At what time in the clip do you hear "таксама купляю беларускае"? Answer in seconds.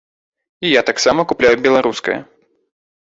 0.89-2.19